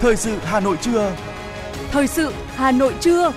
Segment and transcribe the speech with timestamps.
[0.00, 1.16] Thời sự Hà Nội trưa.
[1.90, 3.32] Thời sự Hà Nội trưa.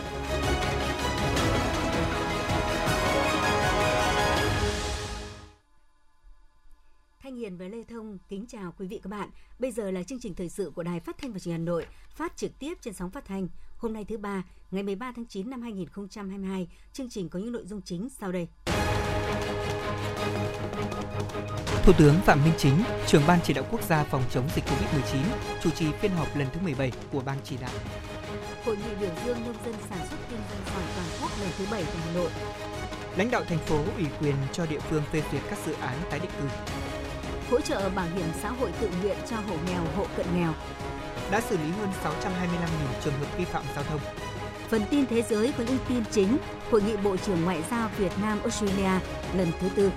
[7.24, 9.30] Thanh Hiền và Lê Thông kính chào quý vị các bạn.
[9.60, 11.66] Bây giờ là chương trình thời sự của Đài Phát thanh và Truyền hình Hà
[11.66, 13.48] Nội, phát trực tiếp trên sóng phát thanh.
[13.78, 17.66] Hôm nay thứ ba, ngày 13 tháng 9 năm 2022, chương trình có những nội
[17.66, 18.48] dung chính sau đây.
[21.84, 25.18] Thủ tướng Phạm Minh Chính, trưởng ban chỉ đạo quốc gia phòng chống dịch COVID-19,
[25.62, 27.72] chủ trì phiên họp lần thứ 17 của ban chỉ đạo.
[28.66, 31.66] Hội nghị biểu dương nông dân sản xuất kinh doanh giỏi toàn quốc lần thứ
[31.72, 32.30] 7 tại Hà Nội.
[33.18, 36.20] Lãnh đạo thành phố ủy quyền cho địa phương phê duyệt các dự án tái
[36.20, 36.48] định cư.
[37.52, 40.54] Hỗ trợ bảo hiểm xã hội tự nguyện cho hộ nghèo, hộ cận nghèo.
[41.32, 44.00] Đã xử lý hơn 625.000 trường hợp vi phạm giao thông.
[44.70, 46.38] Phần tin thế giới với những tin chính,
[46.72, 49.00] Hội nghị Bộ trưởng Ngoại giao Việt Nam Australia
[49.38, 49.92] lần thứ tư.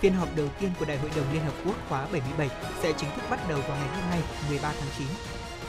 [0.00, 2.48] Phiên họp đầu tiên của Đại hội đồng Liên Hợp Quốc khóa 77
[2.82, 5.06] sẽ chính thức bắt đầu vào ngày hôm nay, 13 tháng 9.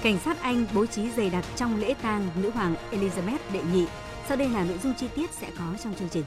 [0.03, 3.87] Cảnh sát Anh bố trí dày đặc trong lễ tang nữ hoàng Elizabeth đệ nhị.
[4.27, 6.23] Sau đây là nội dung chi tiết sẽ có trong chương trình.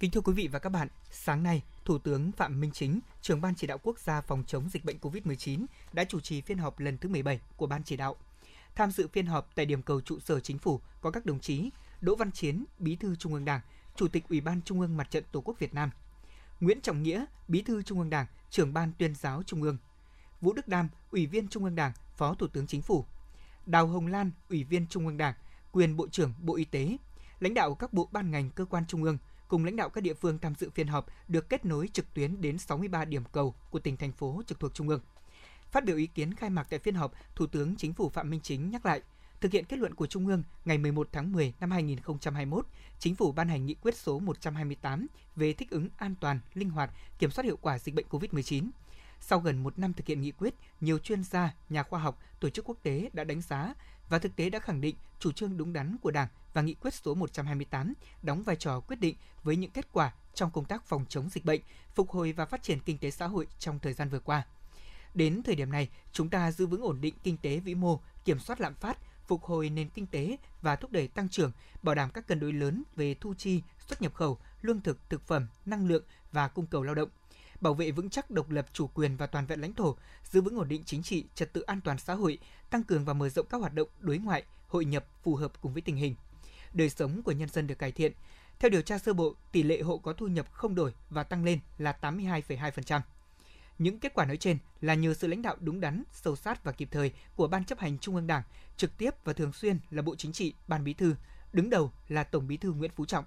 [0.00, 3.40] Kính thưa quý vị và các bạn, sáng nay, Thủ tướng Phạm Minh Chính, trưởng
[3.40, 6.80] ban chỉ đạo quốc gia phòng chống dịch bệnh COVID-19 đã chủ trì phiên họp
[6.80, 8.16] lần thứ 17 của ban chỉ đạo.
[8.78, 11.70] Tham dự phiên họp tại điểm cầu trụ sở chính phủ có các đồng chí
[12.00, 13.60] Đỗ Văn Chiến, Bí thư Trung ương Đảng,
[13.96, 15.90] Chủ tịch Ủy ban Trung ương Mặt trận Tổ quốc Việt Nam,
[16.60, 19.76] Nguyễn Trọng Nghĩa, Bí thư Trung ương Đảng, trưởng ban tuyên giáo Trung ương,
[20.40, 23.04] Vũ Đức Đam, Ủy viên Trung ương Đảng, Phó Thủ tướng Chính phủ,
[23.66, 25.34] Đào Hồng Lan, Ủy viên Trung ương Đảng,
[25.72, 26.96] quyền Bộ trưởng Bộ Y tế,
[27.40, 29.18] lãnh đạo các bộ ban ngành cơ quan trung ương
[29.48, 32.40] cùng lãnh đạo các địa phương tham dự phiên họp được kết nối trực tuyến
[32.40, 35.00] đến 63 điểm cầu của tỉnh thành phố trực thuộc trung ương.
[35.70, 38.40] Phát biểu ý kiến khai mạc tại phiên họp, Thủ tướng Chính phủ Phạm Minh
[38.42, 39.02] Chính nhắc lại,
[39.40, 42.66] thực hiện kết luận của Trung ương ngày 11 tháng 10 năm 2021,
[42.98, 46.90] Chính phủ ban hành nghị quyết số 128 về thích ứng an toàn, linh hoạt,
[47.18, 48.70] kiểm soát hiệu quả dịch bệnh COVID-19.
[49.20, 52.50] Sau gần một năm thực hiện nghị quyết, nhiều chuyên gia, nhà khoa học, tổ
[52.50, 53.74] chức quốc tế đã đánh giá
[54.08, 56.94] và thực tế đã khẳng định chủ trương đúng đắn của Đảng và nghị quyết
[56.94, 61.04] số 128 đóng vai trò quyết định với những kết quả trong công tác phòng
[61.08, 61.60] chống dịch bệnh,
[61.94, 64.46] phục hồi và phát triển kinh tế xã hội trong thời gian vừa qua.
[65.18, 68.38] Đến thời điểm này, chúng ta giữ vững ổn định kinh tế vĩ mô, kiểm
[68.38, 71.52] soát lạm phát, phục hồi nền kinh tế và thúc đẩy tăng trưởng,
[71.82, 75.26] bảo đảm các cân đối lớn về thu chi, xuất nhập khẩu, lương thực, thực
[75.26, 77.08] phẩm, năng lượng và cung cầu lao động
[77.60, 80.58] bảo vệ vững chắc độc lập chủ quyền và toàn vẹn lãnh thổ, giữ vững
[80.58, 82.38] ổn định chính trị, trật tự an toàn xã hội,
[82.70, 85.72] tăng cường và mở rộng các hoạt động đối ngoại, hội nhập phù hợp cùng
[85.72, 86.14] với tình hình.
[86.72, 88.12] Đời sống của nhân dân được cải thiện.
[88.58, 91.44] Theo điều tra sơ bộ, tỷ lệ hộ có thu nhập không đổi và tăng
[91.44, 93.00] lên là 82,2%.
[93.78, 96.72] Những kết quả nói trên là nhờ sự lãnh đạo đúng đắn, sâu sát và
[96.72, 98.42] kịp thời của Ban chấp hành Trung ương Đảng,
[98.76, 101.14] trực tiếp và thường xuyên là Bộ Chính trị, Ban Bí thư,
[101.52, 103.24] đứng đầu là Tổng Bí thư Nguyễn Phú Trọng.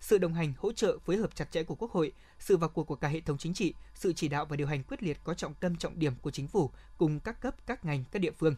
[0.00, 2.84] Sự đồng hành, hỗ trợ, phối hợp chặt chẽ của Quốc hội, sự vào cuộc
[2.84, 5.34] của cả hệ thống chính trị, sự chỉ đạo và điều hành quyết liệt có
[5.34, 8.56] trọng tâm trọng điểm của chính phủ cùng các cấp, các ngành, các địa phương.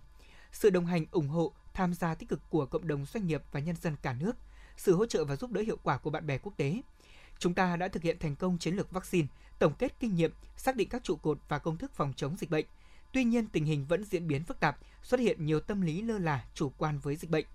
[0.53, 3.61] Sự đồng hành, ủng hộ, tham gia tích cực của cộng đồng doanh nghiệp và
[3.61, 4.37] nhân dân cả nước,
[4.77, 6.83] sự hỗ trợ và giúp đỡ hiệu quả của bạn bè quốc tế.
[7.39, 9.29] Chúng ta đã thực hiện thành công chiến lược vaccine,
[9.59, 12.51] tổng kết kinh nghiệm, xác định các trụ cột và công thức phòng chống dịch
[12.51, 12.67] bệnh.
[13.13, 16.19] Tuy nhiên, tình hình vẫn diễn biến phức tạp, xuất hiện nhiều tâm lý lơ
[16.19, 17.47] là, chủ quan với dịch bệnh.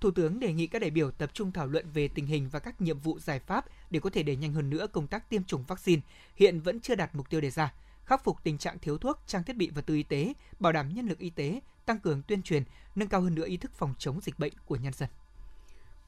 [0.00, 2.58] Thủ tướng đề nghị các đại biểu tập trung thảo luận về tình hình và
[2.58, 5.44] các nhiệm vụ giải pháp để có thể đẩy nhanh hơn nữa công tác tiêm
[5.44, 6.02] chủng vaccine
[6.36, 9.44] hiện vẫn chưa đạt mục tiêu đề ra, khắc phục tình trạng thiếu thuốc, trang
[9.44, 12.42] thiết bị vật tư y tế, bảo đảm nhân lực y tế, tăng cường tuyên
[12.42, 12.62] truyền,
[12.94, 15.08] nâng cao hơn nữa ý thức phòng chống dịch bệnh của nhân dân.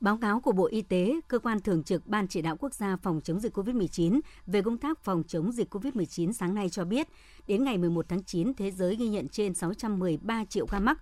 [0.00, 2.96] Báo cáo của Bộ Y tế, cơ quan thường trực Ban chỉ đạo quốc gia
[2.96, 7.08] phòng chống dịch COVID-19 về công tác phòng chống dịch COVID-19 sáng nay cho biết,
[7.46, 11.00] đến ngày 11 tháng 9, thế giới ghi nhận trên 613 triệu ca mắc,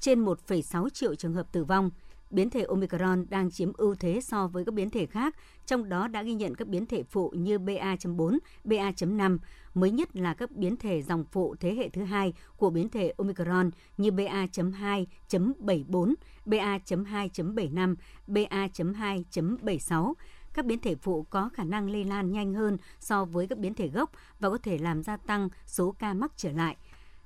[0.00, 1.90] trên 1,6 triệu trường hợp tử vong.
[2.30, 6.08] Biến thể Omicron đang chiếm ưu thế so với các biến thể khác, trong đó
[6.08, 9.38] đã ghi nhận các biến thể phụ như BA.4, BA.5,
[9.74, 13.12] mới nhất là các biến thể dòng phụ thế hệ thứ hai của biến thể
[13.16, 16.14] Omicron như BA.2.74,
[16.46, 17.94] BA.2.75,
[18.26, 20.12] BA.2.76
[20.54, 23.74] các biến thể phụ có khả năng lây lan nhanh hơn so với các biến
[23.74, 24.10] thể gốc
[24.40, 26.76] và có thể làm gia tăng số ca mắc trở lại.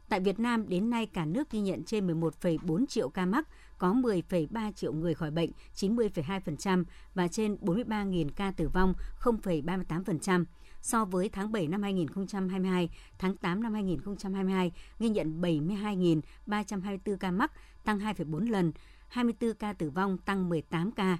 [0.08, 3.48] Tại Việt Nam, đến nay cả nước ghi nhận trên 11,4 triệu ca mắc,
[3.78, 6.84] có 10,3 triệu người khỏi bệnh, 90,2%
[7.14, 10.44] và trên 43.000 ca tử vong, 0,38%.
[10.82, 17.52] So với tháng 7 năm 2022, tháng 8 năm 2022 ghi nhận 72.324 ca mắc,
[17.84, 18.72] tăng 2,4 lần,
[19.16, 21.18] 24 ca tử vong, tăng 18 ca.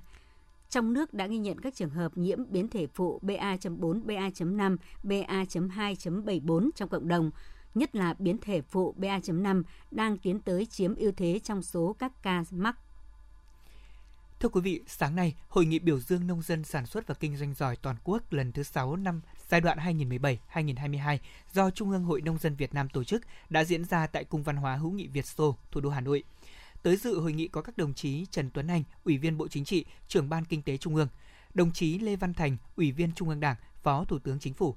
[0.70, 6.70] Trong nước đã ghi nhận các trường hợp nhiễm biến thể phụ BA.4, BA.5, BA.2.74
[6.76, 7.30] trong cộng đồng,
[7.74, 12.22] nhất là biến thể phụ BA.5 đang tiến tới chiếm ưu thế trong số các
[12.22, 12.76] ca mắc.
[14.40, 17.36] Thưa quý vị, sáng nay, Hội nghị biểu dương nông dân sản xuất và kinh
[17.36, 21.18] doanh giỏi toàn quốc lần thứ 6 năm giai đoạn 2017-2022
[21.52, 24.42] do Trung ương Hội Nông dân Việt Nam tổ chức đã diễn ra tại Cung
[24.42, 26.24] văn hóa hữu nghị Việt Xô, thủ đô Hà Nội.
[26.82, 29.64] Tới dự hội nghị có các đồng chí Trần Tuấn Anh, Ủy viên Bộ Chính
[29.64, 31.08] trị, trưởng Ban Kinh tế Trung ương,
[31.54, 34.76] đồng chí Lê Văn Thành, Ủy viên Trung ương Đảng, Phó Thủ tướng Chính phủ.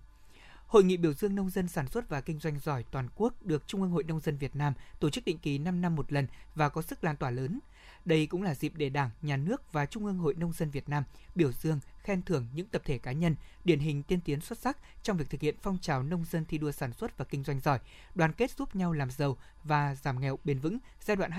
[0.68, 3.68] Hội nghị biểu dương nông dân sản xuất và kinh doanh giỏi toàn quốc được
[3.68, 6.28] Trung ương Hội Nông dân Việt Nam tổ chức định kỳ 5 năm một lần
[6.56, 7.60] và có sức lan tỏa lớn.
[8.06, 10.90] Đây cũng là dịp để Đảng, Nhà nước và Trung ương Hội Nông dân Việt
[10.90, 11.04] Nam
[11.36, 14.78] biểu dương, khen thưởng những tập thể cá nhân điển hình tiên tiến xuất sắc
[15.04, 17.60] trong việc thực hiện phong trào nông dân thi đua sản xuất và kinh doanh
[17.60, 17.80] giỏi,
[18.16, 21.31] đoàn kết giúp nhau làm giàu và giảm nghèo bền vững giai đoạn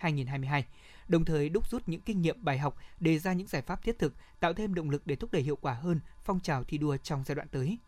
[0.00, 0.62] 2017-2022
[1.08, 3.98] đồng thời đúc rút những kinh nghiệm bài học, đề ra những giải pháp thiết
[3.98, 6.96] thực, tạo thêm động lực để thúc đẩy hiệu quả hơn phong trào thi đua
[6.96, 7.78] trong giai đoạn tới.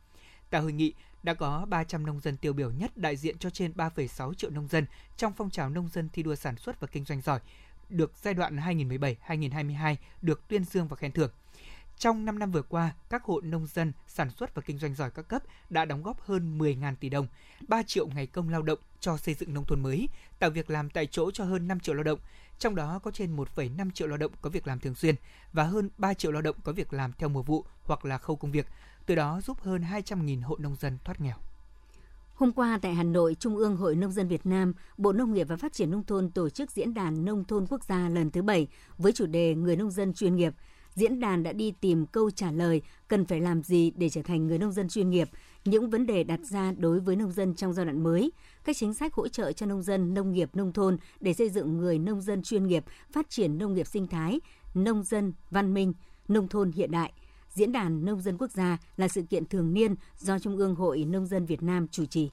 [0.51, 3.73] Tại hội nghị, đã có 300 nông dân tiêu biểu nhất đại diện cho trên
[3.73, 7.05] 3,6 triệu nông dân trong phong trào nông dân thi đua sản xuất và kinh
[7.05, 7.41] doanh giỏi,
[7.89, 11.31] được giai đoạn 2017-2022 được tuyên dương và khen thưởng.
[11.99, 15.11] Trong 5 năm vừa qua, các hộ nông dân sản xuất và kinh doanh giỏi
[15.11, 17.27] các cấp đã đóng góp hơn 10.000 tỷ đồng,
[17.69, 20.91] 3 triệu ngày công lao động cho xây dựng nông thôn mới, tạo việc làm
[20.91, 22.19] tại chỗ cho hơn 5 triệu lao động,
[22.59, 25.15] trong đó có trên 1,5 triệu lao động có việc làm thường xuyên
[25.53, 28.37] và hơn 3 triệu lao động có việc làm theo mùa vụ hoặc là khâu
[28.37, 28.67] công việc,
[29.07, 31.37] từ đó giúp hơn 200.000 hộ nông dân thoát nghèo.
[32.37, 35.49] Hôm qua tại Hà Nội, Trung ương Hội Nông dân Việt Nam, Bộ Nông nghiệp
[35.49, 38.43] và Phát triển Nông thôn tổ chức Diễn đàn Nông thôn Quốc gia lần thứ
[38.43, 38.67] 7
[38.99, 40.55] với chủ đề Người nông dân chuyên nghiệp.
[40.95, 44.47] Diễn đàn đã đi tìm câu trả lời cần phải làm gì để trở thành
[44.47, 45.29] người nông dân chuyên nghiệp,
[45.65, 48.33] những vấn đề đặt ra đối với nông dân trong giai đoạn mới,
[48.65, 51.79] các chính sách hỗ trợ cho nông dân nông nghiệp nông thôn để xây dựng
[51.79, 54.41] người nông dân chuyên nghiệp, phát triển nông nghiệp sinh thái,
[54.75, 55.93] nông dân văn minh,
[56.29, 57.13] nông thôn hiện đại–
[57.57, 61.05] Diễn đàn Nông dân Quốc gia là sự kiện thường niên do Trung ương Hội
[61.05, 62.31] Nông dân Việt Nam chủ trì.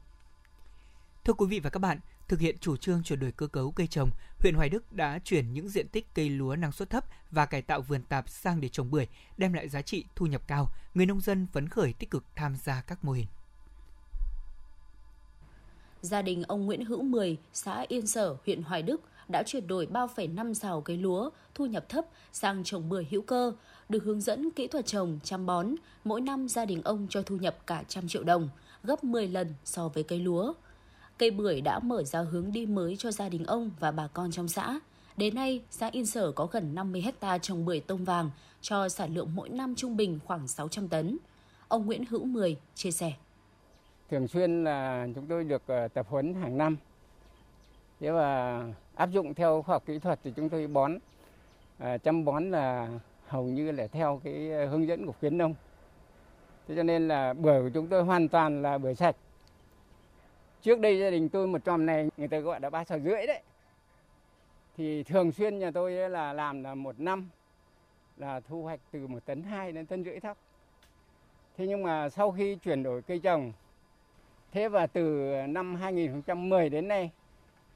[1.24, 3.88] Thưa quý vị và các bạn, thực hiện chủ trương chuyển đổi cơ cấu cây
[3.88, 4.10] trồng,
[4.40, 7.62] huyện Hoài Đức đã chuyển những diện tích cây lúa năng suất thấp và cải
[7.62, 10.72] tạo vườn tạp sang để trồng bưởi, đem lại giá trị thu nhập cao.
[10.94, 13.28] Người nông dân phấn khởi tích cực tham gia các mô hình.
[16.02, 19.88] Gia đình ông Nguyễn Hữu Mười, xã Yên Sở, huyện Hoài Đức đã chuyển đổi
[19.92, 23.54] 3,5 xào cây lúa thu nhập thấp sang trồng bưởi hữu cơ,
[23.90, 27.36] được hướng dẫn kỹ thuật trồng, chăm bón, mỗi năm gia đình ông cho thu
[27.36, 28.50] nhập cả trăm triệu đồng,
[28.84, 30.54] gấp 10 lần so với cây lúa.
[31.18, 34.32] Cây bưởi đã mở ra hướng đi mới cho gia đình ông và bà con
[34.32, 34.80] trong xã.
[35.18, 38.30] Đến nay, xã Yên Sở có gần 50 hecta trồng bưởi tôm vàng,
[38.62, 41.18] cho sản lượng mỗi năm trung bình khoảng 600 tấn.
[41.68, 43.14] Ông Nguyễn Hữu Mười chia sẻ.
[44.12, 46.78] Thường xuyên là chúng tôi được ờ, tập huấn hàng năm.
[48.00, 48.64] Thế và
[48.96, 50.98] áp dụng theo khoa học kỹ thuật thì chúng tôi bón,
[51.80, 52.88] ờ, chăm bón là
[53.28, 55.56] hầu như là theo cái ờ, hướng dẫn của khuyến nông.
[56.68, 59.16] Thế cho nên là bưởi của chúng tôi hoàn toàn là bưởi sạch.
[60.62, 63.28] Trước đây gia đình tôi một tròm này người ta gọi là ba sào rưỡi
[63.28, 63.42] đấy.
[64.78, 67.30] Thì thường xuyên nhà tôi là làm là một năm
[68.18, 70.38] là thu hoạch từ một tấn hai đến tấn rưỡi thóc.
[71.58, 73.52] Thế nhưng mà sau khi chuyển đổi cây trồng,
[74.52, 77.12] thế và từ năm 2010 đến nay,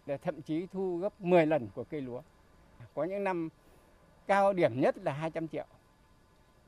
[0.05, 2.21] là thậm chí thu gấp 10 lần của cây lúa.
[2.93, 3.49] Có những năm
[4.27, 5.65] cao điểm nhất là 200 triệu.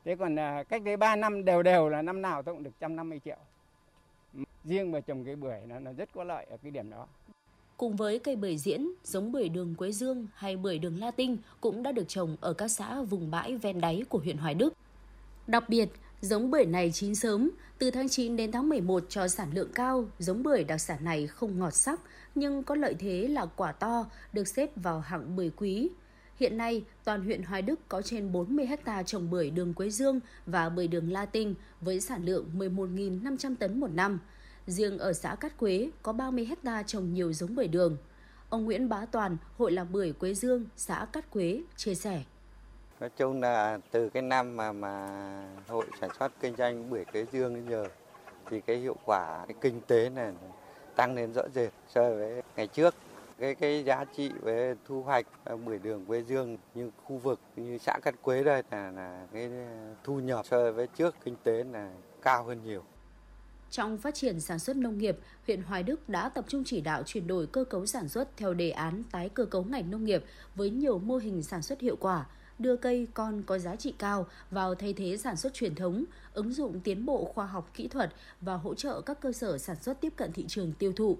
[0.04, 2.70] Thế còn à, cách đây 3 năm đều đều là năm nào tôi cũng được
[2.70, 3.36] 150 triệu.
[4.64, 7.06] Riêng mà trồng cây bưởi nó, nó rất có lợi ở cái điểm đó.
[7.76, 11.38] Cùng với cây bưởi diễn, giống bưởi đường Quế Dương hay bưởi đường La Tinh
[11.60, 14.74] cũng đã được trồng ở các xã vùng bãi ven đáy của huyện Hoài Đức.
[15.46, 15.88] Đặc biệt,
[16.20, 20.04] giống bưởi này chín sớm, từ tháng 9 đến tháng 11 cho sản lượng cao,
[20.18, 22.00] giống bưởi đặc sản này không ngọt sắc
[22.34, 25.88] nhưng có lợi thế là quả to, được xếp vào hạng bưởi quý,
[26.40, 30.20] Hiện nay, toàn huyện Hoài Đức có trên 40 hecta trồng bưởi đường Quế Dương
[30.46, 34.18] và bưởi đường La Tinh với sản lượng 11.500 tấn một năm.
[34.66, 37.96] Riêng ở xã Cát Quế có 30 hecta trồng nhiều giống bưởi đường.
[38.48, 42.22] Ông Nguyễn Bá Toàn, Hội làm bưởi Quế Dương, xã Cát Quế, chia sẻ.
[43.00, 45.08] Nói chung là từ cái năm mà mà
[45.68, 47.86] hội sản xuất kinh doanh bưởi Quế Dương đến giờ
[48.50, 50.32] thì cái hiệu quả cái kinh tế này
[50.96, 52.94] tăng lên rõ rệt so với ngày trước
[53.40, 57.40] cái cái giá trị về thu hoạch ờ, bưởi đường Quế Dương như khu vực
[57.56, 59.50] như xã Cát Quế đây là là cái
[60.04, 61.92] thu nhập so với trước kinh tế là
[62.22, 62.82] cao hơn nhiều.
[63.70, 67.02] Trong phát triển sản xuất nông nghiệp, huyện Hoài Đức đã tập trung chỉ đạo
[67.06, 70.24] chuyển đổi cơ cấu sản xuất theo đề án tái cơ cấu ngành nông nghiệp
[70.54, 72.26] với nhiều mô hình sản xuất hiệu quả,
[72.58, 76.04] đưa cây con có giá trị cao vào thay thế sản xuất truyền thống,
[76.34, 79.76] ứng dụng tiến bộ khoa học kỹ thuật và hỗ trợ các cơ sở sản
[79.82, 81.18] xuất tiếp cận thị trường tiêu thụ.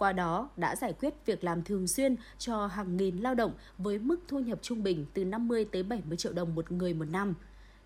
[0.00, 3.98] Qua đó đã giải quyết việc làm thường xuyên cho hàng nghìn lao động với
[3.98, 7.34] mức thu nhập trung bình từ 50 tới 70 triệu đồng một người một năm.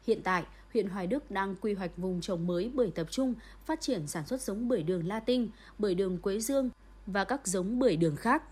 [0.06, 3.34] Hiện tại, huyện Hoài Đức đang quy hoạch vùng trồng mới bưởi tập trung,
[3.66, 6.70] phát triển sản xuất giống bưởi đường La Tinh, bưởi đường Quế Dương
[7.06, 8.42] và các giống bưởi đường khác.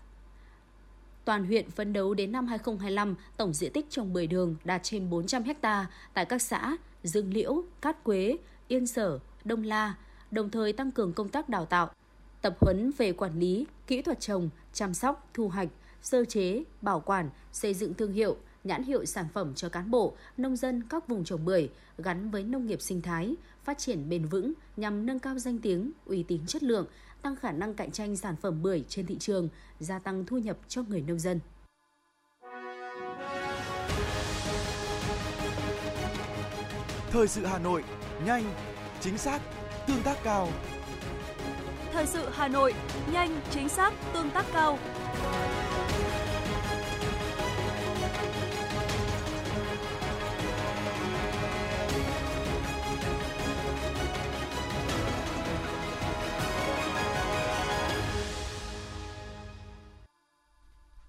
[1.25, 5.09] Toàn huyện phấn đấu đến năm 2025, tổng diện tích trồng bưởi đường đạt trên
[5.09, 9.95] 400 ha tại các xã Dương Liễu, Cát Quế, Yên Sở, Đông La,
[10.31, 11.91] đồng thời tăng cường công tác đào tạo,
[12.43, 15.69] tập huấn về quản lý, kỹ thuật trồng, chăm sóc, thu hoạch,
[16.01, 20.15] sơ chế, bảo quản, xây dựng thương hiệu, nhãn hiệu sản phẩm cho cán bộ,
[20.37, 24.25] nông dân các vùng trồng bưởi gắn với nông nghiệp sinh thái, phát triển bền
[24.25, 26.87] vững nhằm nâng cao danh tiếng, uy tín chất lượng,
[27.21, 30.57] tăng khả năng cạnh tranh sản phẩm bưởi trên thị trường, gia tăng thu nhập
[30.67, 31.39] cho người nông dân.
[37.11, 37.83] Thời sự Hà Nội,
[38.25, 38.43] nhanh,
[39.01, 39.41] chính xác,
[39.87, 40.49] tương tác cao.
[41.93, 42.73] Thời sự Hà Nội,
[43.11, 44.79] nhanh, chính xác, tương tác cao.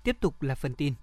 [0.04, 0.94] Tiếp tục là phần tin.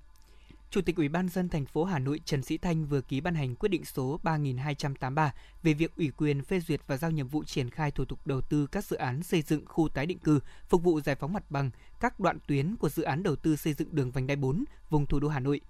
[0.72, 3.36] Chủ tịch Ủy ban dân thành phố Hà Nội Trần Sĩ Thanh vừa ký ban
[3.36, 7.44] hành quyết định số 3283 về việc ủy quyền phê duyệt và giao nhiệm vụ
[7.44, 10.40] triển khai thủ tục đầu tư các dự án xây dựng khu tái định cư,
[10.70, 13.74] phục vụ giải phóng mặt bằng các đoạn tuyến của dự án đầu tư xây
[13.74, 15.62] dựng đường vành đai 4 vùng thủ đô Hà Nội.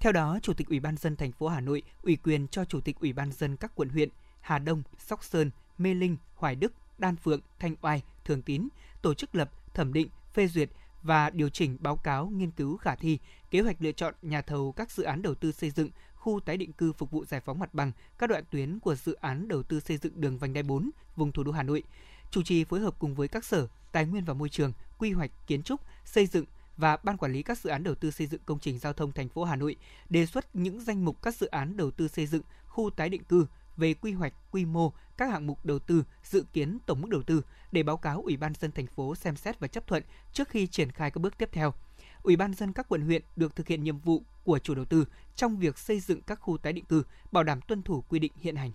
[0.00, 2.80] Theo đó, Chủ tịch Ủy ban dân thành phố Hà Nội ủy quyền cho Chủ
[2.80, 4.08] tịch Ủy ban dân các quận huyện
[4.40, 8.68] Hà Đông, Sóc Sơn, Mê Linh, Hoài Đức, Đan Phượng, Thanh Oai, Thường Tín
[9.02, 10.70] tổ chức lập, thẩm định, phê duyệt
[11.02, 13.18] và điều chỉnh báo cáo nghiên cứu khả thi,
[13.50, 16.56] kế hoạch lựa chọn nhà thầu các dự án đầu tư xây dựng khu tái
[16.56, 19.62] định cư phục vụ giải phóng mặt bằng các đoạn tuyến của dự án đầu
[19.62, 21.82] tư xây dựng đường vành đai 4 vùng thủ đô Hà Nội.
[22.30, 25.30] Chủ trì phối hợp cùng với các sở Tài nguyên và Môi trường, Quy hoạch
[25.46, 26.44] Kiến trúc, Xây dựng
[26.76, 29.12] và Ban quản lý các dự án đầu tư xây dựng công trình giao thông
[29.12, 29.76] thành phố Hà Nội
[30.08, 33.24] đề xuất những danh mục các dự án đầu tư xây dựng khu tái định
[33.24, 33.46] cư
[33.80, 37.22] về quy hoạch, quy mô, các hạng mục đầu tư, dự kiến tổng mức đầu
[37.22, 40.48] tư để báo cáo Ủy ban dân thành phố xem xét và chấp thuận trước
[40.48, 41.74] khi triển khai các bước tiếp theo.
[42.22, 45.04] Ủy ban dân các quận huyện được thực hiện nhiệm vụ của chủ đầu tư
[45.36, 48.32] trong việc xây dựng các khu tái định cư, bảo đảm tuân thủ quy định
[48.36, 48.70] hiện hành.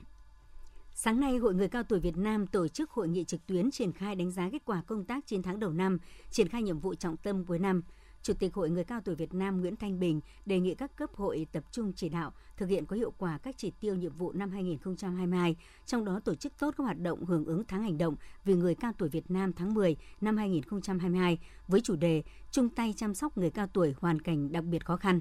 [0.94, 3.92] Sáng nay, Hội Người Cao Tuổi Việt Nam tổ chức hội nghị trực tuyến triển
[3.92, 5.98] khai đánh giá kết quả công tác 9 tháng đầu năm,
[6.32, 7.82] triển khai nhiệm vụ trọng tâm cuối năm–
[8.26, 11.10] Chủ tịch Hội Người cao tuổi Việt Nam Nguyễn Thanh Bình đề nghị các cấp
[11.16, 14.32] hội tập trung chỉ đạo thực hiện có hiệu quả các chỉ tiêu nhiệm vụ
[14.32, 15.56] năm 2022,
[15.86, 18.16] trong đó tổ chức tốt các hoạt động hưởng ứng tháng hành động
[18.46, 22.94] vì người cao tuổi Việt Nam tháng 10 năm 2022 với chủ đề chung tay
[22.98, 25.20] chăm sóc người cao tuổi hoàn cảnh đặc biệt khó khăn.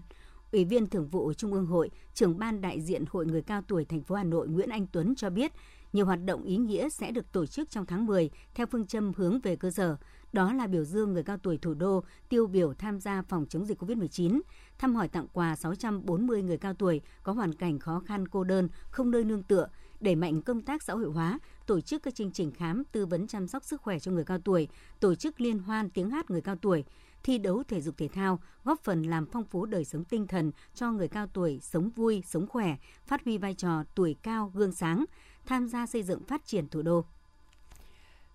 [0.53, 3.85] Ủy viên Thường vụ Trung ương Hội, trưởng ban đại diện Hội người cao tuổi
[3.85, 5.53] thành phố Hà Nội Nguyễn Anh Tuấn cho biết,
[5.95, 9.13] nhiều hoạt động ý nghĩa sẽ được tổ chức trong tháng 10 theo phương châm
[9.17, 9.97] hướng về cơ sở,
[10.33, 13.67] đó là biểu dương người cao tuổi thủ đô tiêu biểu tham gia phòng chống
[13.67, 14.41] dịch COVID-19,
[14.79, 18.69] thăm hỏi tặng quà 640 người cao tuổi có hoàn cảnh khó khăn cô đơn,
[18.91, 19.69] không nơi nương tựa,
[20.01, 23.27] đẩy mạnh công tác xã hội hóa, tổ chức các chương trình khám tư vấn
[23.27, 24.69] chăm sóc sức khỏe cho người cao tuổi,
[25.01, 26.85] tổ chức liên hoan tiếng hát người cao tuổi,
[27.23, 30.53] thi đấu thể dục thể thao, góp phần làm phong phú đời sống tinh thần
[30.75, 34.73] cho người cao tuổi sống vui, sống khỏe, phát huy vai trò tuổi cao gương
[34.73, 35.05] sáng,
[35.47, 37.05] tham gia xây dựng phát triển thủ đô.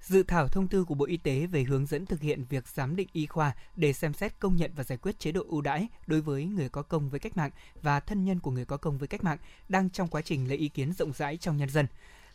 [0.01, 2.95] Dự thảo thông tư của Bộ Y tế về hướng dẫn thực hiện việc giám
[2.95, 5.87] định y khoa để xem xét công nhận và giải quyết chế độ ưu đãi
[6.07, 7.51] đối với người có công với cách mạng
[7.81, 9.37] và thân nhân của người có công với cách mạng
[9.69, 11.87] đang trong quá trình lấy ý kiến rộng rãi trong nhân dân.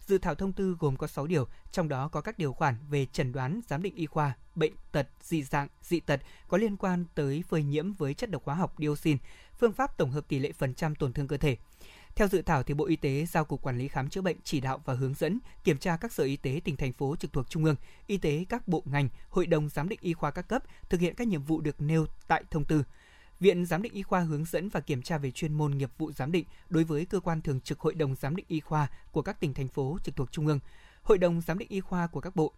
[0.06, 3.06] Dự thảo thông tư gồm có 6 điều, trong đó có các điều khoản về
[3.06, 7.04] chẩn đoán, giám định y khoa, bệnh tật, dị dạng, dị tật có liên quan
[7.14, 9.18] tới phơi nhiễm với chất độc hóa học dioxin,
[9.58, 11.56] phương pháp tổng hợp tỷ lệ phần trăm tổn thương cơ thể,
[12.16, 14.60] theo dự thảo thì Bộ Y tế giao cục quản lý khám chữa bệnh chỉ
[14.60, 17.50] đạo và hướng dẫn kiểm tra các sở y tế tỉnh thành phố trực thuộc
[17.50, 20.62] trung ương, y tế các bộ ngành, hội đồng giám định y khoa các cấp
[20.88, 22.84] thực hiện các nhiệm vụ được nêu tại thông tư.
[23.40, 26.12] Viện Giám định Y khoa hướng dẫn và kiểm tra về chuyên môn nghiệp vụ
[26.12, 29.22] giám định đối với cơ quan thường trực Hội đồng Giám định Y khoa của
[29.22, 30.60] các tỉnh thành phố trực thuộc Trung ương,
[31.02, 32.52] Hội đồng Giám định Y khoa của các bộ.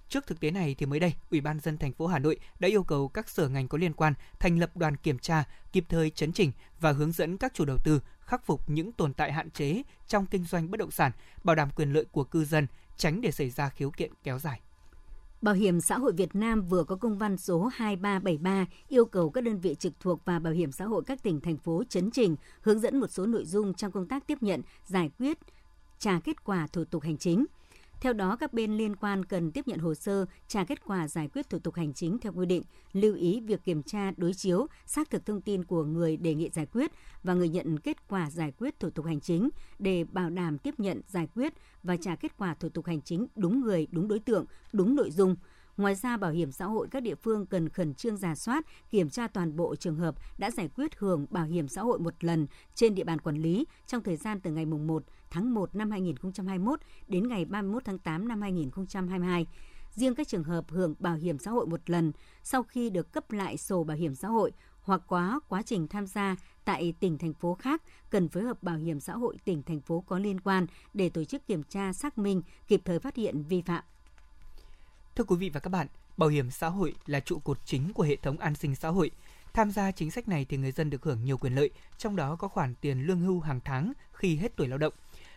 [0.09, 2.69] Trước thực tế này thì mới đây, Ủy ban dân thành phố Hà Nội đã
[2.69, 6.11] yêu cầu các sở ngành có liên quan thành lập đoàn kiểm tra, kịp thời
[6.11, 9.51] chấn chỉnh và hướng dẫn các chủ đầu tư khắc phục những tồn tại hạn
[9.51, 11.13] chế trong kinh doanh bất động sản,
[11.45, 12.67] bảo đảm quyền lợi của cư dân,
[12.97, 14.61] tránh để xảy ra khiếu kiện kéo dài.
[15.43, 19.45] Bảo hiểm xã hội Việt Nam vừa có công văn số 2373 yêu cầu các
[19.45, 22.37] đơn vị trực thuộc và bảo hiểm xã hội các tỉnh thành phố chấn trình,
[22.61, 25.39] hướng dẫn một số nội dung trong công tác tiếp nhận, giải quyết,
[25.99, 27.47] trả kết quả thủ tục hành chính.
[28.01, 31.29] Theo đó, các bên liên quan cần tiếp nhận hồ sơ, trả kết quả giải
[31.29, 32.63] quyết thủ tục hành chính theo quy định,
[32.93, 36.51] lưu ý việc kiểm tra, đối chiếu, xác thực thông tin của người đề nghị
[36.51, 36.91] giải quyết
[37.23, 39.49] và người nhận kết quả giải quyết thủ tục hành chính
[39.79, 43.27] để bảo đảm tiếp nhận, giải quyết và trả kết quả thủ tục hành chính
[43.37, 45.37] đúng người, đúng đối tượng, đúng nội dung.
[45.77, 49.11] Ngoài ra, Bảo hiểm xã hội các địa phương cần khẩn trương giả soát, kiểm
[49.11, 52.47] tra toàn bộ trường hợp đã giải quyết hưởng bảo hiểm xã hội một lần
[52.75, 56.81] trên địa bàn quản lý trong thời gian từ ngày 1 tháng 1 năm 2021
[57.09, 59.47] đến ngày 31 tháng 8 năm 2022.
[59.91, 63.33] Riêng các trường hợp hưởng bảo hiểm xã hội một lần sau khi được cấp
[63.33, 67.35] lại sổ bảo hiểm xã hội hoặc quá quá trình tham gia tại tỉnh thành
[67.35, 70.67] phố khác cần phối hợp bảo hiểm xã hội tỉnh thành phố có liên quan
[70.95, 73.85] để tổ chức kiểm tra xác minh kịp thời phát hiện vi phạm.
[75.17, 78.03] Thưa quý vị và các bạn, bảo hiểm xã hội là trụ cột chính của
[78.03, 79.11] hệ thống an sinh xã hội.
[79.53, 82.37] Tham gia chính sách này thì người dân được hưởng nhiều quyền lợi, trong đó
[82.37, 84.93] có khoản tiền lương hưu hàng tháng khi hết tuổi lao động.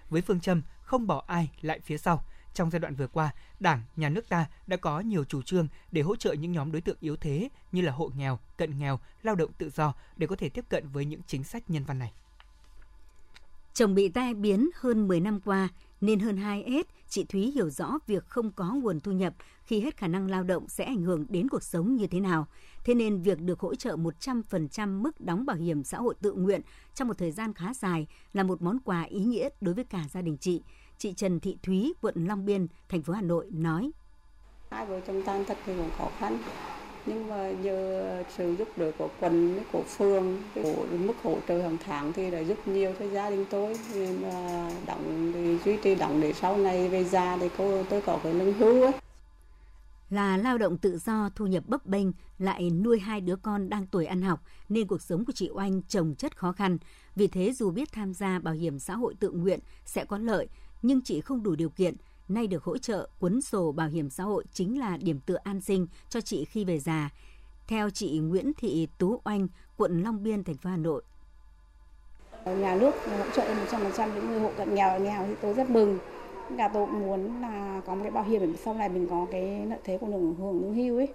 [0.10, 3.84] Với phương châm không bỏ ai lại phía sau, trong giai đoạn vừa qua, Đảng,
[3.96, 6.98] Nhà nước ta đã có nhiều chủ trương để hỗ trợ những nhóm đối tượng
[7.00, 10.50] yếu thế như là hộ nghèo, cận nghèo, lao động tự do để có thể
[10.50, 12.12] tiếp cận với những chính sách nhân văn này.
[13.74, 15.70] Chồng bị tai biến hơn 10 năm qua
[16.02, 19.80] nên hơn 2 s chị Thúy hiểu rõ việc không có nguồn thu nhập khi
[19.80, 22.48] hết khả năng lao động sẽ ảnh hưởng đến cuộc sống như thế nào.
[22.84, 26.62] Thế nên việc được hỗ trợ 100% mức đóng bảo hiểm xã hội tự nguyện
[26.96, 30.06] trong một thời gian khá dài là một món quà ý nghĩa đối với cả
[30.12, 30.62] gia đình chị.
[30.98, 33.92] Chị Trần Thị Thúy, quận Long Biên, thành phố Hà Nội nói.
[34.70, 36.38] Hai vợ chồng tan thật thì cũng khó khăn
[37.06, 41.78] nhưng mà nhờ sự giúp đỡ của quận của phường của mức hỗ trợ hàng
[41.86, 43.76] tháng thì đã giúp nhiều cho gia đình tôi.
[43.94, 48.02] Nên là đóng thì duy trì đóng để sau này về già thì cô, tôi
[48.02, 48.92] có cái lương hưu ấy
[50.10, 52.08] là lao động tự do, thu nhập bấp bênh,
[52.40, 55.82] lại nuôi hai đứa con đang tuổi ăn học, nên cuộc sống của chị Oanh
[55.82, 56.78] trồng chất khó khăn.
[57.16, 60.48] Vì thế dù biết tham gia bảo hiểm xã hội tự nguyện sẽ có lợi,
[60.82, 61.96] nhưng chị không đủ điều kiện
[62.32, 65.62] nay được hỗ trợ cuốn sổ bảo hiểm xã hội chính là điểm tựa an
[65.62, 67.10] sinh cho chị khi về già.
[67.68, 71.04] Theo chị Nguyễn Thị Tú Oanh, quận Long Biên, thành phố Hà Nội.
[72.46, 76.00] Nhà nước hỗ trợ 100% những người hộ cận nghèo nghèo thì tôi rất mừng.
[76.58, 79.28] Cả tôi cũng muốn là có một cái bảo hiểm để sau này mình có
[79.32, 81.08] cái lợi thế của hưởng hưởng lương hưu ấy.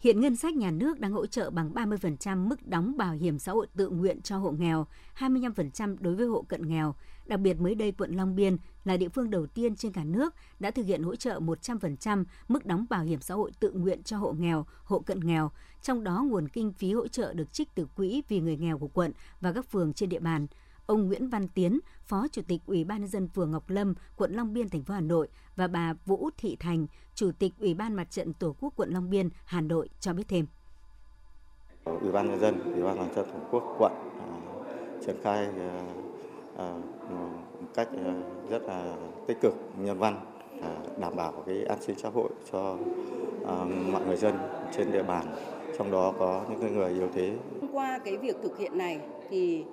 [0.00, 3.52] Hiện ngân sách nhà nước đang hỗ trợ bằng 30% mức đóng bảo hiểm xã
[3.52, 4.86] hội tự nguyện cho hộ nghèo,
[5.18, 6.94] 25% đối với hộ cận nghèo.
[7.26, 10.34] Đặc biệt mới đây quận Long Biên là địa phương đầu tiên trên cả nước
[10.60, 14.18] đã thực hiện hỗ trợ 100% mức đóng bảo hiểm xã hội tự nguyện cho
[14.18, 15.50] hộ nghèo, hộ cận nghèo.
[15.82, 18.88] Trong đó nguồn kinh phí hỗ trợ được trích từ quỹ vì người nghèo của
[18.88, 20.46] quận và các phường trên địa bàn.
[20.86, 24.32] Ông Nguyễn Văn Tiến, Phó Chủ tịch Ủy ban nhân dân phường Ngọc Lâm, quận
[24.32, 27.94] Long Biên, thành phố Hà Nội và bà Vũ Thị Thành, Chủ tịch Ủy ban
[27.94, 30.46] Mặt trận Tổ quốc quận Long Biên, Hà Nội cho biết thêm.
[31.84, 34.28] Ủy ban nhân dân, Ủy ban Mặt trận Tổ quốc quận à,
[35.06, 36.06] triển khai uh,
[36.54, 36.95] uh,
[37.74, 38.12] cách ờ,
[38.50, 38.94] rất là
[39.26, 40.16] tích cực, nhân văn,
[40.62, 42.76] à, đảm bảo cái an sinh xã hội cho
[43.44, 44.34] ờ, mọi người dân
[44.76, 45.24] trên địa bàn,
[45.78, 47.32] trong đó có những người yếu thế.
[47.72, 49.64] Qua cái việc thực hiện này thì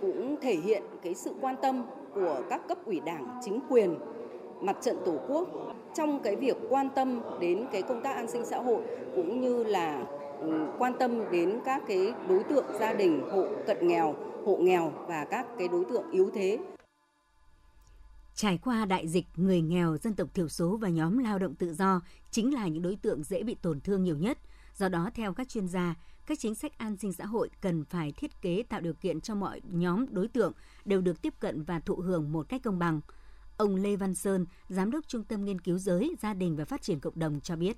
[0.00, 1.82] cũng thể hiện cái sự quan tâm
[2.14, 3.94] của các cấp ủy đảng, chính quyền,
[4.60, 5.48] mặt trận tổ quốc
[5.94, 8.82] trong cái việc quan tâm đến cái công tác an sinh xã hội
[9.14, 10.04] cũng như là
[10.40, 14.14] ừ, quan tâm đến các cái đối tượng gia đình hộ cận nghèo,
[14.46, 16.58] hộ nghèo và các cái đối tượng yếu thế.
[18.38, 21.74] Trải qua đại dịch, người nghèo, dân tộc thiểu số và nhóm lao động tự
[21.74, 24.38] do chính là những đối tượng dễ bị tổn thương nhiều nhất.
[24.76, 25.94] Do đó, theo các chuyên gia,
[26.26, 29.34] các chính sách an sinh xã hội cần phải thiết kế tạo điều kiện cho
[29.34, 30.52] mọi nhóm đối tượng
[30.84, 33.00] đều được tiếp cận và thụ hưởng một cách công bằng.
[33.56, 36.82] Ông Lê Văn Sơn, Giám đốc Trung tâm Nghiên cứu Giới, Gia đình và Phát
[36.82, 37.76] triển Cộng đồng cho biết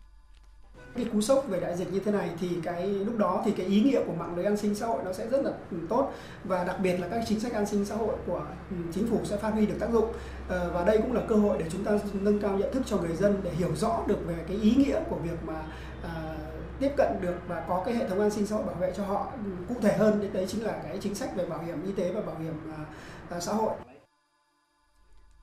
[0.95, 3.67] cái cú sốc về đại dịch như thế này thì cái lúc đó thì cái
[3.67, 6.13] ý nghĩa của mạng lưới an sinh xã hội nó sẽ rất là ừ, tốt.
[6.45, 9.21] Và đặc biệt là các chính sách an sinh xã hội của ừ, chính phủ
[9.25, 10.13] sẽ phát huy được tác dụng.
[10.49, 12.97] Ờ, và đây cũng là cơ hội để chúng ta nâng cao nhận thức cho
[12.97, 15.63] người dân để hiểu rõ được về cái ý nghĩa của việc mà
[16.03, 16.37] à,
[16.81, 19.05] tiếp cận được và có cái hệ thống an sinh xã hội bảo vệ cho
[19.05, 20.31] họ ừ, cụ thể hơn.
[20.33, 22.85] Đấy chính là cái chính sách về bảo hiểm y tế và bảo hiểm à,
[23.31, 23.73] à, xã hội.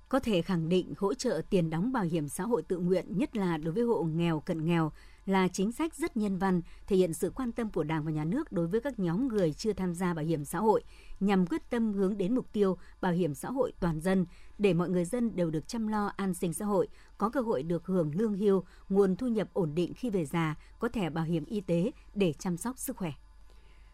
[0.10, 3.36] Có thể khẳng định hỗ trợ tiền đóng bảo hiểm xã hội tự nguyện, nhất
[3.36, 4.92] là đối với hộ nghèo cận nghèo,
[5.28, 8.24] là chính sách rất nhân văn, thể hiện sự quan tâm của Đảng và Nhà
[8.24, 10.84] nước đối với các nhóm người chưa tham gia bảo hiểm xã hội,
[11.20, 14.26] nhằm quyết tâm hướng đến mục tiêu bảo hiểm xã hội toàn dân,
[14.58, 16.88] để mọi người dân đều được chăm lo an sinh xã hội,
[17.18, 20.56] có cơ hội được hưởng lương hưu, nguồn thu nhập ổn định khi về già,
[20.80, 23.12] có thẻ bảo hiểm y tế để chăm sóc sức khỏe.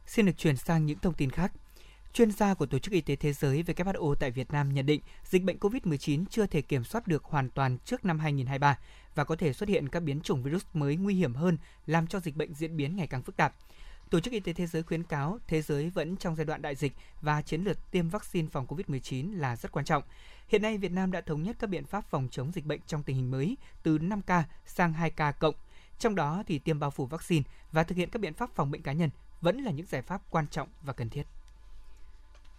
[0.05, 1.53] Xin được chuyển sang những thông tin khác.
[2.13, 5.01] Chuyên gia của Tổ chức Y tế Thế giới WHO tại Việt Nam nhận định
[5.23, 8.77] dịch bệnh COVID-19 chưa thể kiểm soát được hoàn toàn trước năm 2023
[9.15, 12.19] và có thể xuất hiện các biến chủng virus mới nguy hiểm hơn, làm cho
[12.19, 13.55] dịch bệnh diễn biến ngày càng phức tạp.
[14.09, 16.75] Tổ chức Y tế Thế giới khuyến cáo thế giới vẫn trong giai đoạn đại
[16.75, 20.03] dịch và chiến lược tiêm vaccine phòng COVID-19 là rất quan trọng.
[20.47, 23.03] Hiện nay, Việt Nam đã thống nhất các biện pháp phòng chống dịch bệnh trong
[23.03, 25.55] tình hình mới từ 5K sang 2K cộng.
[25.99, 28.81] Trong đó thì tiêm bao phủ vaccine và thực hiện các biện pháp phòng bệnh
[28.81, 29.09] cá nhân
[29.41, 31.23] vẫn là những giải pháp quan trọng và cần thiết.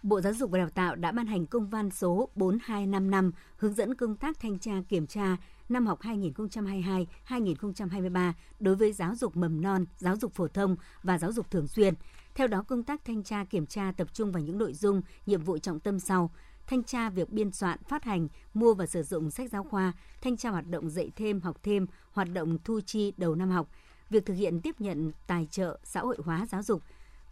[0.05, 3.95] Bộ Giáo dục và Đào tạo đã ban hành công văn số 4255 hướng dẫn
[3.95, 5.37] công tác thanh tra kiểm tra
[5.69, 11.31] năm học 2022-2023 đối với giáo dục mầm non, giáo dục phổ thông và giáo
[11.31, 11.93] dục thường xuyên.
[12.35, 15.41] Theo đó, công tác thanh tra kiểm tra tập trung vào những nội dung, nhiệm
[15.41, 16.31] vụ trọng tâm sau:
[16.67, 20.37] thanh tra việc biên soạn, phát hành, mua và sử dụng sách giáo khoa, thanh
[20.37, 23.69] tra hoạt động dạy thêm, học thêm, hoạt động thu chi đầu năm học,
[24.09, 26.81] việc thực hiện tiếp nhận tài trợ xã hội hóa giáo dục,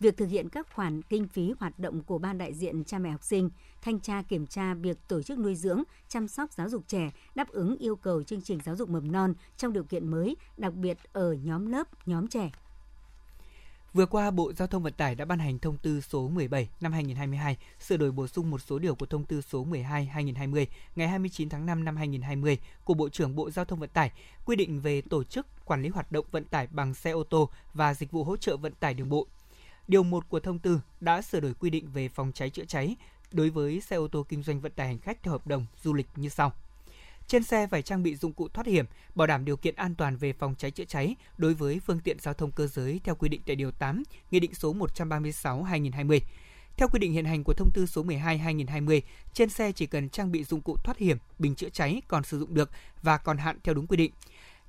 [0.04, 3.10] việc thực hiện các khoản kinh phí hoạt động của ban đại diện cha mẹ
[3.10, 3.50] học sinh,
[3.82, 7.50] thanh tra kiểm tra việc tổ chức nuôi dưỡng, chăm sóc giáo dục trẻ đáp
[7.50, 10.98] ứng yêu cầu chương trình giáo dục mầm non trong điều kiện mới, đặc biệt
[11.14, 12.52] ở nhóm lớp, nhóm trẻ.
[13.94, 16.92] Vừa qua, Bộ Giao thông Vận tải đã ban hành thông tư số 17 năm
[16.92, 21.08] 2022, sửa đổi bổ sung một số điều của thông tư số 12 2020 ngày
[21.08, 24.12] 29 tháng 5 năm 2020 của Bộ trưởng Bộ Giao thông Vận tải,
[24.46, 27.50] quy định về tổ chức quản lý hoạt động vận tải bằng xe ô tô
[27.74, 29.28] và dịch vụ hỗ trợ vận tải đường bộ
[29.88, 32.96] Điều 1 của thông tư đã sửa đổi quy định về phòng cháy chữa cháy
[33.32, 35.94] đối với xe ô tô kinh doanh vận tải hành khách theo hợp đồng du
[35.94, 36.54] lịch như sau.
[37.28, 40.18] Trên xe phải trang bị dụng cụ thoát hiểm, bảo đảm điều kiện an toàn
[40.18, 43.30] về phòng cháy chữa cháy đối với phương tiện giao thông cơ giới theo quy
[43.30, 46.20] định tại Điều 8, Nghị định số 136-2020.
[46.78, 49.02] Theo quy định hiện hành của thông tư số 12-2020,
[49.34, 52.40] trên xe chỉ cần trang bị dụng cụ thoát hiểm, bình chữa cháy còn sử
[52.40, 52.70] dụng được
[53.02, 54.12] và còn hạn theo đúng quy định.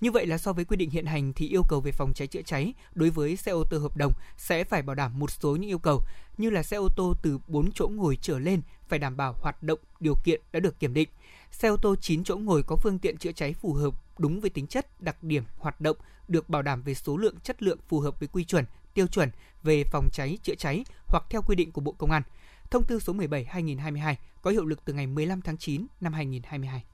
[0.00, 2.26] Như vậy là so với quy định hiện hành thì yêu cầu về phòng cháy
[2.28, 5.56] chữa cháy đối với xe ô tô hợp đồng sẽ phải bảo đảm một số
[5.56, 6.02] những yêu cầu
[6.38, 9.62] như là xe ô tô từ 4 chỗ ngồi trở lên phải đảm bảo hoạt
[9.62, 11.08] động điều kiện đã được kiểm định.
[11.50, 14.50] Xe ô tô 9 chỗ ngồi có phương tiện chữa cháy phù hợp đúng với
[14.50, 15.96] tính chất, đặc điểm hoạt động
[16.28, 19.30] được bảo đảm về số lượng, chất lượng phù hợp với quy chuẩn, tiêu chuẩn
[19.62, 22.22] về phòng cháy chữa cháy hoặc theo quy định của Bộ Công an.
[22.70, 26.84] Thông tư số 17/2022 có hiệu lực từ ngày 15 tháng 9 năm 2022.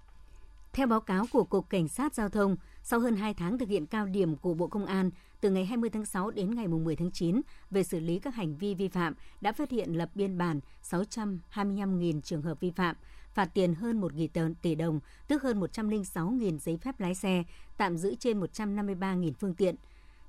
[0.73, 3.87] Theo báo cáo của Cục Cảnh sát Giao thông, sau hơn 2 tháng thực hiện
[3.87, 7.11] cao điểm của Bộ Công an, từ ngày 20 tháng 6 đến ngày 10 tháng
[7.11, 10.61] 9 về xử lý các hành vi vi phạm đã phát hiện lập biên bản
[10.91, 12.97] 625.000 trường hợp vi phạm,
[13.35, 17.45] phạt tiền hơn 1.000 tỷ đồng, tức hơn 106.000 giấy phép lái xe,
[17.77, 19.75] tạm giữ trên 153.000 phương tiện.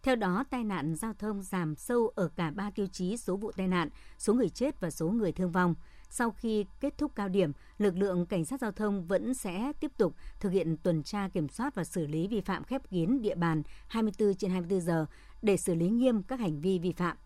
[0.04, 3.52] Theo đó, tai nạn giao thông giảm sâu ở cả ba tiêu chí số vụ
[3.52, 5.76] tai nạn, số người chết và số người thương vong–
[6.12, 9.92] sau khi kết thúc cao điểm, lực lượng cảnh sát giao thông vẫn sẽ tiếp
[9.98, 13.36] tục thực hiện tuần tra kiểm soát và xử lý vi phạm khép kín địa
[13.36, 15.06] bàn 24 trên 24 giờ
[15.42, 17.18] để xử lý nghiêm các hành vi vi phạm.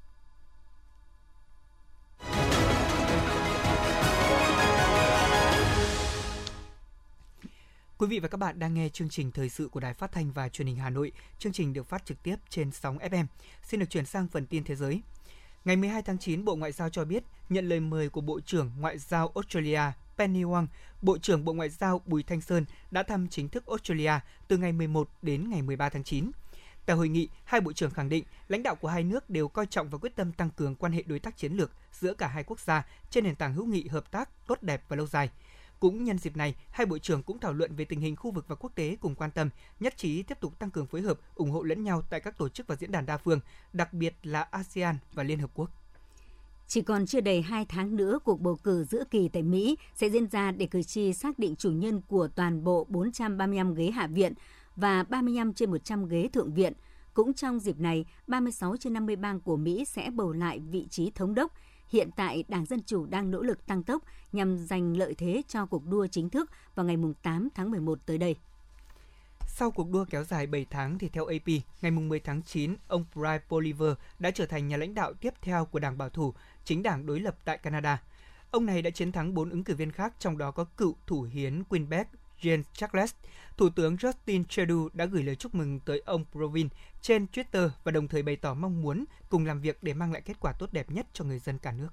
[7.97, 10.31] Quý vị và các bạn đang nghe chương trình thời sự của Đài Phát thanh
[10.31, 11.11] và Truyền hình Hà Nội.
[11.39, 13.25] Chương trình được phát trực tiếp trên sóng FM.
[13.63, 15.01] Xin được chuyển sang phần tin thế giới.
[15.65, 18.71] Ngày 12 tháng 9, Bộ Ngoại giao cho biết nhận lời mời của Bộ trưởng
[18.79, 19.81] Ngoại giao Australia
[20.17, 20.67] Penny Wong,
[21.01, 24.11] Bộ trưởng Bộ Ngoại giao Bùi Thanh Sơn đã thăm chính thức Australia
[24.47, 26.31] từ ngày 11 đến ngày 13 tháng 9.
[26.85, 29.65] Tại hội nghị, hai bộ trưởng khẳng định lãnh đạo của hai nước đều coi
[29.65, 32.43] trọng và quyết tâm tăng cường quan hệ đối tác chiến lược giữa cả hai
[32.43, 35.29] quốc gia trên nền tảng hữu nghị hợp tác tốt đẹp và lâu dài–
[35.85, 38.45] cũng nhân dịp này, hai bộ trưởng cũng thảo luận về tình hình khu vực
[38.47, 41.51] và quốc tế cùng quan tâm, nhất trí tiếp tục tăng cường phối hợp, ủng
[41.51, 43.39] hộ lẫn nhau tại các tổ chức và diễn đàn đa phương,
[43.73, 45.69] đặc biệt là ASEAN và Liên Hợp Quốc.
[46.67, 50.09] Chỉ còn chưa đầy 2 tháng nữa, cuộc bầu cử giữa kỳ tại Mỹ sẽ
[50.09, 54.07] diễn ra để cử tri xác định chủ nhân của toàn bộ 435 ghế Hạ
[54.07, 54.33] viện
[54.75, 56.73] và 35 trên 100 ghế Thượng viện.
[57.13, 61.11] Cũng trong dịp này, 36 trên 50 bang của Mỹ sẽ bầu lại vị trí
[61.15, 61.51] thống đốc,
[61.89, 65.65] Hiện tại, Đảng Dân Chủ đang nỗ lực tăng tốc nhằm giành lợi thế cho
[65.65, 68.35] cuộc đua chính thức vào ngày 8 tháng 11 tới đây.
[69.47, 71.47] Sau cuộc đua kéo dài 7 tháng thì theo AP,
[71.81, 75.65] ngày 10 tháng 9, ông Brian Bolivar đã trở thành nhà lãnh đạo tiếp theo
[75.65, 78.01] của Đảng Bảo thủ, chính đảng đối lập tại Canada.
[78.51, 81.21] Ông này đã chiến thắng 4 ứng cử viên khác, trong đó có cựu thủ
[81.21, 82.07] hiến Quebec
[82.41, 83.13] James Charles.
[83.57, 86.69] Thủ tướng Justin Trudeau đã gửi lời chúc mừng tới ông Provin
[87.01, 90.21] trên Twitter và đồng thời bày tỏ mong muốn cùng làm việc để mang lại
[90.21, 91.89] kết quả tốt đẹp nhất cho người dân cả nước.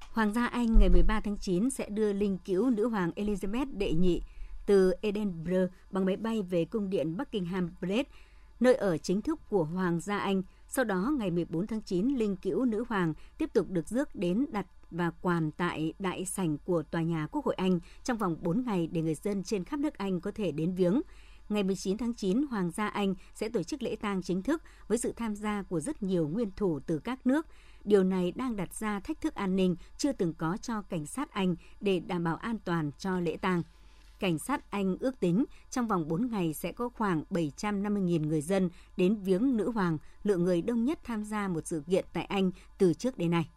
[0.00, 3.92] Hoàng gia Anh ngày 13 tháng 9 sẽ đưa linh cữu nữ hoàng Elizabeth đệ
[3.92, 4.22] nhị
[4.66, 8.10] từ Edinburgh bằng máy bay về cung điện Buckingham Palace,
[8.60, 10.42] nơi ở chính thức của Hoàng gia Anh.
[10.72, 14.46] Sau đó, ngày 14 tháng 9, linh cữu nữ hoàng tiếp tục được rước đến
[14.52, 18.64] đặt và quàn tại đại sảnh của tòa nhà Quốc hội Anh trong vòng 4
[18.64, 21.00] ngày để người dân trên khắp nước Anh có thể đến viếng.
[21.48, 24.98] Ngày 19 tháng 9, Hoàng gia Anh sẽ tổ chức lễ tang chính thức với
[24.98, 27.46] sự tham gia của rất nhiều nguyên thủ từ các nước.
[27.84, 31.30] Điều này đang đặt ra thách thức an ninh chưa từng có cho cảnh sát
[31.30, 33.62] Anh để đảm bảo an toàn cho lễ tang.
[34.20, 38.70] Cảnh sát Anh ước tính trong vòng 4 ngày sẽ có khoảng 750.000 người dân
[38.96, 42.50] đến viếng nữ hoàng, lượng người đông nhất tham gia một sự kiện tại Anh
[42.78, 43.50] từ trước đến nay.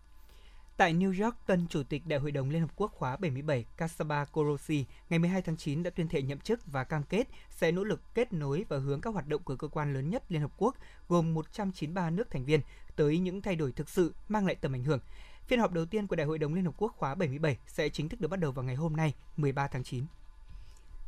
[0.77, 4.25] Tại New York, tân Chủ tịch Đại hội đồng Liên Hợp Quốc khóa 77 Kasaba
[4.25, 7.83] Korosi ngày 12 tháng 9 đã tuyên thệ nhậm chức và cam kết sẽ nỗ
[7.83, 10.51] lực kết nối và hướng các hoạt động của cơ quan lớn nhất Liên Hợp
[10.57, 10.75] Quốc
[11.09, 12.59] gồm 193 nước thành viên
[12.95, 14.99] tới những thay đổi thực sự mang lại tầm ảnh hưởng.
[15.47, 18.09] Phiên họp đầu tiên của Đại hội đồng Liên Hợp Quốc khóa 77 sẽ chính
[18.09, 20.05] thức được bắt đầu vào ngày hôm nay, 13 tháng 9.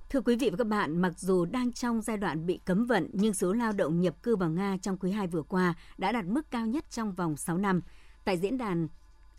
[0.09, 3.09] Thưa quý vị và các bạn, mặc dù đang trong giai đoạn bị cấm vận,
[3.13, 6.25] nhưng số lao động nhập cư vào Nga trong quý 2 vừa qua đã đạt
[6.25, 7.81] mức cao nhất trong vòng 6 năm.
[8.25, 8.87] Tại diễn đàn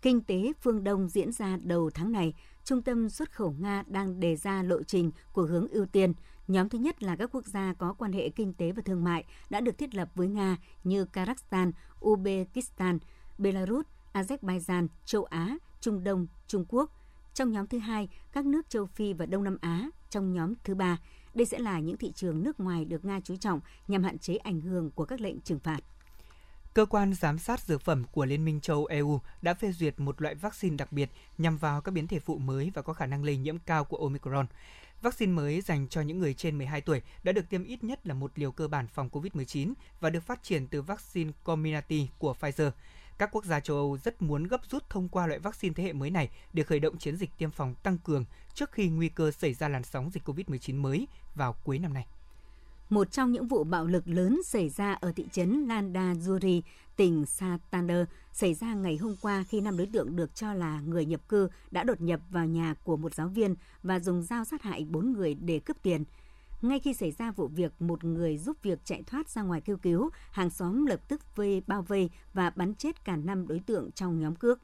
[0.01, 4.19] Kinh tế phương Đông diễn ra đầu tháng này, Trung tâm xuất khẩu Nga đang
[4.19, 6.13] đề ra lộ trình của hướng ưu tiên.
[6.47, 9.25] Nhóm thứ nhất là các quốc gia có quan hệ kinh tế và thương mại
[9.49, 12.99] đã được thiết lập với Nga như Kazakhstan, Uzbekistan,
[13.37, 16.91] Belarus, Azerbaijan, châu Á, Trung Đông, Trung Quốc.
[17.33, 19.89] Trong nhóm thứ hai, các nước châu Phi và Đông Nam Á.
[20.09, 20.97] Trong nhóm thứ ba,
[21.33, 24.35] đây sẽ là những thị trường nước ngoài được Nga chú trọng nhằm hạn chế
[24.35, 25.79] ảnh hưởng của các lệnh trừng phạt.
[26.73, 30.21] Cơ quan giám sát dược phẩm của Liên minh châu EU đã phê duyệt một
[30.21, 33.23] loại vaccine đặc biệt nhằm vào các biến thể phụ mới và có khả năng
[33.23, 34.45] lây nhiễm cao của Omicron.
[35.01, 38.13] Vaccine mới dành cho những người trên 12 tuổi đã được tiêm ít nhất là
[38.13, 42.71] một liều cơ bản phòng COVID-19 và được phát triển từ vaccine Comirnaty của Pfizer.
[43.17, 45.93] Các quốc gia châu Âu rất muốn gấp rút thông qua loại vaccine thế hệ
[45.93, 49.31] mới này để khởi động chiến dịch tiêm phòng tăng cường trước khi nguy cơ
[49.31, 52.07] xảy ra làn sóng dịch COVID-19 mới vào cuối năm nay.
[52.89, 56.61] Một trong những vụ bạo lực lớn xảy ra ở thị trấn Landa Juri,
[56.95, 61.05] tỉnh Santander, xảy ra ngày hôm qua khi năm đối tượng được cho là người
[61.05, 64.61] nhập cư đã đột nhập vào nhà của một giáo viên và dùng dao sát
[64.61, 66.03] hại bốn người để cướp tiền.
[66.61, 69.77] Ngay khi xảy ra vụ việc, một người giúp việc chạy thoát ra ngoài kêu
[69.77, 73.91] cứu, hàng xóm lập tức vây bao vây và bắn chết cả năm đối tượng
[73.91, 74.57] trong nhóm cướp.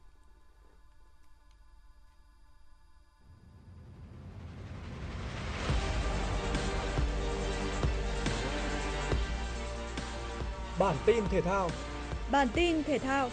[10.78, 11.70] Bản tin thể thao.
[12.30, 13.30] Bản tin thể thao.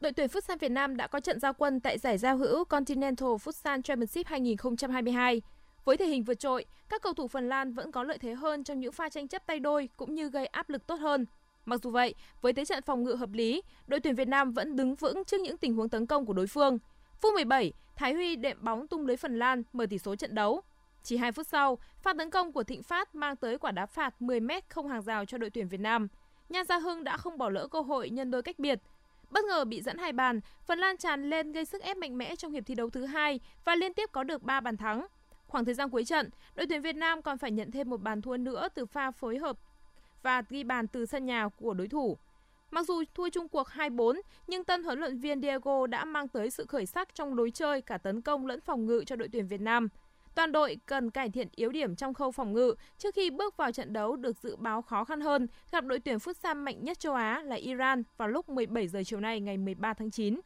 [0.00, 3.28] Đội tuyển Futsal Việt Nam đã có trận giao quân tại giải giao hữu Continental
[3.28, 5.42] Futsal Championship 2022.
[5.84, 8.64] Với thể hình vượt trội, các cầu thủ Phần Lan vẫn có lợi thế hơn
[8.64, 11.26] trong những pha tranh chấp tay đôi cũng như gây áp lực tốt hơn.
[11.64, 14.76] Mặc dù vậy, với thế trận phòng ngự hợp lý, đội tuyển Việt Nam vẫn
[14.76, 16.78] đứng vững trước những tình huống tấn công của đối phương.
[17.20, 20.60] Phút 17, Thái Huy đệm bóng tung lưới Phần Lan mở tỷ số trận đấu.
[21.02, 24.22] Chỉ 2 phút sau, pha tấn công của Thịnh Phát mang tới quả đá phạt
[24.22, 26.08] 10 m không hàng rào cho đội tuyển Việt Nam.
[26.48, 28.80] Nhan Gia Hưng đã không bỏ lỡ cơ hội nhân đôi cách biệt.
[29.30, 32.36] Bất ngờ bị dẫn hai bàn, Phần Lan tràn lên gây sức ép mạnh mẽ
[32.36, 35.06] trong hiệp thi đấu thứ hai và liên tiếp có được 3 bàn thắng.
[35.46, 38.22] Khoảng thời gian cuối trận, đội tuyển Việt Nam còn phải nhận thêm một bàn
[38.22, 39.56] thua nữa từ pha phối hợp
[40.22, 42.18] và ghi bàn từ sân nhà của đối thủ.
[42.70, 46.50] Mặc dù thua chung cuộc 2-4, nhưng tân huấn luyện viên Diego đã mang tới
[46.50, 49.46] sự khởi sắc trong lối chơi cả tấn công lẫn phòng ngự cho đội tuyển
[49.46, 49.88] Việt Nam.
[50.38, 53.72] Toàn đội cần cải thiện yếu điểm trong khâu phòng ngự trước khi bước vào
[53.72, 57.14] trận đấu được dự báo khó khăn hơn gặp đội tuyển futsal mạnh nhất châu
[57.14, 60.40] Á là Iran vào lúc 17 giờ chiều nay ngày 13 tháng 9.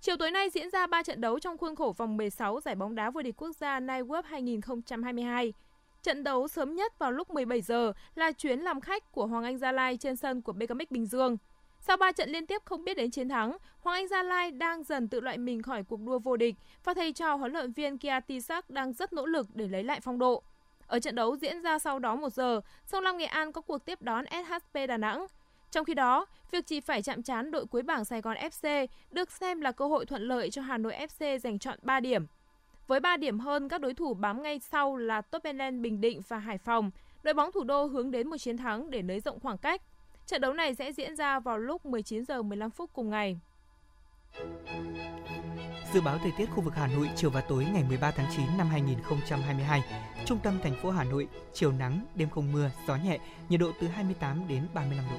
[0.00, 2.94] Chiều tối nay diễn ra 3 trận đấu trong khuôn khổ vòng 16 giải bóng
[2.94, 5.52] đá vô địch quốc gia Night World 2022.
[6.02, 9.58] Trận đấu sớm nhất vào lúc 17 giờ là chuyến làm khách của Hoàng Anh
[9.58, 11.36] Gia Lai trên sân của BKMX Bình Dương.
[11.80, 14.84] Sau 3 trận liên tiếp không biết đến chiến thắng, Hoàng Anh Gia Lai đang
[14.84, 17.98] dần tự loại mình khỏi cuộc đua vô địch và thầy trò huấn luyện viên
[17.98, 20.42] Kia Tisak đang rất nỗ lực để lấy lại phong độ.
[20.86, 23.84] Ở trận đấu diễn ra sau đó 1 giờ, Sông Lam Nghệ An có cuộc
[23.84, 25.26] tiếp đón SHP Đà Nẵng.
[25.70, 29.30] Trong khi đó, việc chỉ phải chạm trán đội cuối bảng Sài Gòn FC được
[29.30, 32.26] xem là cơ hội thuận lợi cho Hà Nội FC giành chọn 3 điểm.
[32.86, 36.38] Với 3 điểm hơn, các đối thủ bám ngay sau là Toppenland Bình Định và
[36.38, 36.90] Hải Phòng.
[37.22, 39.82] Đội bóng thủ đô hướng đến một chiến thắng để nới rộng khoảng cách.
[40.30, 43.40] Trận đấu này sẽ diễn ra vào lúc 19 giờ 15 phút cùng ngày.
[45.92, 48.46] Dự báo thời tiết khu vực Hà Nội chiều và tối ngày 13 tháng 9
[48.58, 49.82] năm 2022.
[50.26, 53.70] Trung tâm thành phố Hà Nội, chiều nắng, đêm không mưa, gió nhẹ, nhiệt độ
[53.80, 55.16] từ 28 đến 35 độ.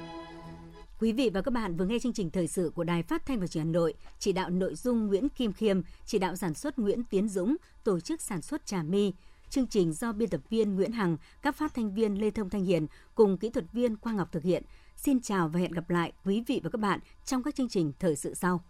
[1.00, 3.40] Quý vị và các bạn vừa nghe chương trình thời sự của Đài Phát thanh
[3.40, 6.54] và Truyền hình Hà Nội, chỉ đạo nội dung Nguyễn Kim Khiêm, chỉ đạo sản
[6.54, 9.12] xuất Nguyễn Tiến Dũng, tổ chức sản xuất Trà My.
[9.50, 12.64] Chương trình do biên tập viên Nguyễn Hằng, các phát thanh viên Lê Thông Thanh
[12.64, 14.62] Hiền cùng kỹ thuật viên Quang Ngọc thực hiện.
[15.04, 17.92] Xin chào và hẹn gặp lại quý vị và các bạn trong các chương trình
[17.98, 18.60] thời sự sau.